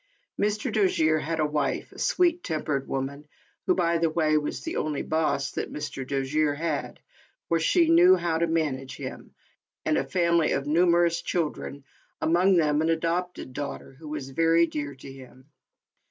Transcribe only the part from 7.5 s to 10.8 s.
she knew how to manage him, and a family of